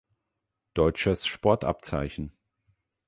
Deutsches 0.73 1.27
Sportabzeichen. 1.27 2.31